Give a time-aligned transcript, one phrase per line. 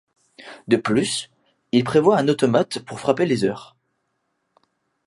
[0.67, 1.29] De plus,
[1.71, 3.75] il prévoit un automate pour frapper les heures.